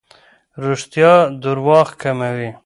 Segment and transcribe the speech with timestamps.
[0.65, 1.13] رښتیا
[1.43, 2.49] درواغ کموي.